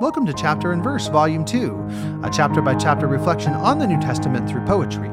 Welcome 0.00 0.24
to 0.24 0.32
Chapter 0.32 0.72
and 0.72 0.82
Verse, 0.82 1.08
Volume 1.08 1.44
2, 1.44 2.20
a 2.24 2.30
chapter 2.32 2.62
by 2.62 2.74
chapter 2.74 3.06
reflection 3.06 3.52
on 3.52 3.78
the 3.78 3.86
New 3.86 4.00
Testament 4.00 4.48
through 4.48 4.64
poetry, 4.64 5.10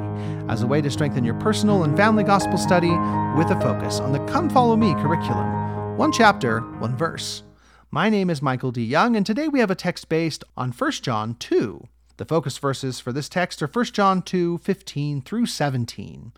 as 0.48 0.62
a 0.62 0.66
way 0.66 0.80
to 0.80 0.90
strengthen 0.90 1.26
your 1.26 1.34
personal 1.34 1.84
and 1.84 1.98
family 1.98 2.24
gospel 2.24 2.58
study 2.58 2.92
with 3.38 3.52
a 3.52 3.60
focus 3.60 4.00
on 4.00 4.14
the 4.14 4.26
Come 4.32 4.50
Follow 4.50 4.78
Me 4.78 4.94
curriculum. 4.94 5.98
One 5.98 6.14
chapter, 6.14 6.62
one 6.80 6.96
verse. 6.96 7.44
My 7.92 8.10
name 8.10 8.30
is 8.30 8.42
Michael 8.42 8.72
D. 8.72 8.82
Young, 8.82 9.18
and 9.18 9.26
today 9.26 9.50
we 9.50 9.60
have 9.60 9.70
a 9.70 9.76
text 9.76 10.08
based 10.08 10.46
on 10.56 10.72
1 10.72 10.92
John 10.94 11.36
2. 11.36 11.86
The 12.16 12.26
focus 12.26 12.58
verses 12.58 13.02
for 13.02 13.12
this 13.12 13.28
text 13.28 13.62
are 13.62 13.68
1 13.68 13.86
John 13.88 14.22
2 14.22 14.60
15 14.60 15.22
through 15.22 15.48
17. 15.48 16.32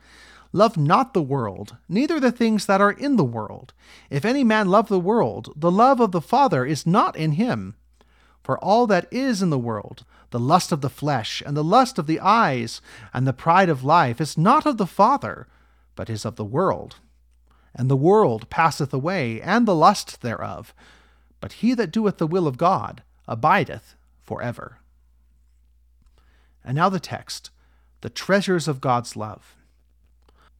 Love 0.53 0.75
not 0.75 1.13
the 1.13 1.21
world, 1.21 1.77
neither 1.87 2.19
the 2.19 2.31
things 2.31 2.65
that 2.65 2.81
are 2.81 2.93
in 2.93 3.15
the 3.15 3.23
world. 3.23 3.73
If 4.09 4.25
any 4.25 4.43
man 4.43 4.69
love 4.69 4.87
the 4.87 4.99
world, 4.99 5.53
the 5.55 5.69
love 5.69 5.99
of 5.99 6.11
the 6.11 6.19
Father 6.19 6.65
is 6.65 6.87
not 6.87 7.15
in 7.15 7.33
him. 7.33 7.75
For 8.49 8.57
all 8.63 8.87
that 8.87 9.07
is 9.11 9.43
in 9.43 9.51
the 9.51 9.59
world, 9.59 10.05
the 10.31 10.39
lust 10.39 10.71
of 10.71 10.81
the 10.81 10.89
flesh, 10.89 11.43
and 11.45 11.55
the 11.55 11.63
lust 11.63 11.99
of 11.99 12.07
the 12.07 12.19
eyes, 12.19 12.81
and 13.13 13.27
the 13.27 13.31
pride 13.31 13.69
of 13.69 13.83
life, 13.83 14.19
is 14.19 14.39
not 14.39 14.65
of 14.65 14.77
the 14.77 14.87
Father, 14.87 15.45
but 15.95 16.09
is 16.09 16.25
of 16.25 16.35
the 16.35 16.43
world. 16.43 16.95
And 17.75 17.91
the 17.91 17.95
world 17.95 18.49
passeth 18.49 18.91
away, 18.91 19.39
and 19.39 19.67
the 19.67 19.75
lust 19.75 20.23
thereof. 20.23 20.73
But 21.39 21.61
he 21.61 21.75
that 21.75 21.91
doeth 21.91 22.17
the 22.17 22.25
will 22.25 22.47
of 22.47 22.57
God 22.57 23.03
abideth 23.27 23.93
for 24.23 24.41
ever. 24.41 24.79
And 26.65 26.75
now 26.75 26.89
the 26.89 26.99
text 26.99 27.51
the 28.01 28.09
treasures 28.09 28.67
of 28.67 28.81
God's 28.81 29.15
love. 29.15 29.55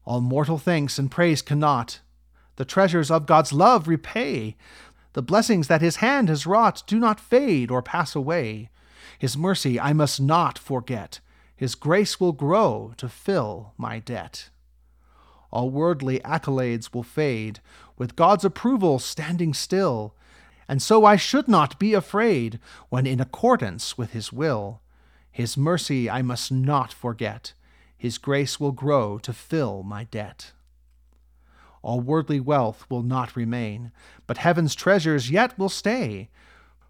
All 0.05 0.21
mortal 0.21 0.59
thanks 0.59 0.99
and 0.99 1.09
praise 1.09 1.41
cannot 1.41 2.01
the 2.59 2.65
treasures 2.65 3.09
of 3.09 3.25
God's 3.25 3.53
love 3.53 3.87
repay. 3.87 4.57
The 5.13 5.21
blessings 5.21 5.67
that 5.67 5.81
his 5.81 5.97
hand 5.97 6.29
has 6.29 6.45
wrought 6.45 6.83
do 6.85 6.99
not 6.99 7.19
fade 7.19 7.71
or 7.71 7.81
pass 7.81 8.15
away. 8.15 8.69
His 9.17 9.35
mercy 9.37 9.79
I 9.79 9.93
must 9.93 10.21
not 10.21 10.59
forget. 10.59 11.19
His 11.55 11.75
grace 11.75 12.19
will 12.19 12.31
grow 12.31 12.93
to 12.97 13.09
fill 13.09 13.73
my 13.77 13.99
debt. 13.99 14.49
All 15.51 15.69
worldly 15.69 16.19
accolades 16.19 16.93
will 16.93 17.03
fade, 17.03 17.59
with 17.97 18.15
God's 18.15 18.45
approval 18.45 18.99
standing 18.99 19.53
still. 19.53 20.13
And 20.67 20.81
so 20.81 21.03
I 21.03 21.15
should 21.15 21.47
not 21.47 21.79
be 21.79 21.93
afraid 21.93 22.59
when 22.89 23.07
in 23.07 23.19
accordance 23.19 23.97
with 23.97 24.11
his 24.11 24.31
will. 24.31 24.81
His 25.31 25.57
mercy 25.57 26.09
I 26.09 26.21
must 26.21 26.51
not 26.51 26.93
forget. 26.93 27.53
His 27.97 28.17
grace 28.17 28.59
will 28.59 28.71
grow 28.71 29.17
to 29.19 29.33
fill 29.33 29.83
my 29.83 30.03
debt. 30.05 30.51
All 31.81 32.01
worldly 32.01 32.39
wealth 32.39 32.85
will 32.89 33.03
not 33.03 33.35
remain, 33.35 33.91
but 34.27 34.39
heaven's 34.39 34.75
treasures 34.75 35.31
yet 35.31 35.57
will 35.57 35.69
stay. 35.69 36.29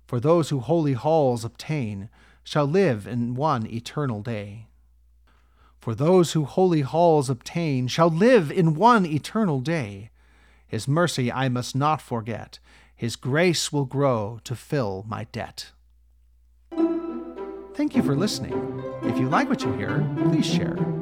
For 0.08 0.20
those 0.20 0.50
who 0.50 0.60
holy 0.60 0.94
halls 0.94 1.46
obtain 1.46 2.10
shall 2.44 2.66
live 2.66 3.06
in 3.06 3.36
one 3.36 3.68
eternal 3.68 4.22
day. 4.22 4.68
For 5.80 5.96
those 5.96 6.34
who 6.34 6.46
holy 6.46 6.82
halls 6.82 7.30
obtain 7.30 7.88
shall 7.88 8.10
live 8.10 8.52
in 8.52 8.74
one 8.74 9.06
eternal 9.06 9.62
day. 9.62 10.10
His 10.68 10.88
mercy 10.88 11.32
I 11.32 11.48
must 11.50 11.76
not 11.76 12.02
forget, 12.02 12.60
His 12.96 13.16
grace 13.16 13.72
will 13.72 13.86
grow 13.86 14.40
to 14.44 14.56
fill 14.56 15.06
my 15.08 15.26
debt. 15.32 15.72
Thank 17.76 17.96
you 17.96 18.04
for 18.04 18.16
listening. 18.16 18.84
If 19.04 19.18
you 19.18 19.30
like 19.30 19.48
what 19.48 19.64
you 19.64 19.72
hear, 19.74 20.06
please 20.18 20.46
share. 20.46 20.99